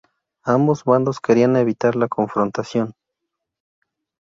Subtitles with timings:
[0.45, 2.95] Ambos bandos querían evitar la confrontación.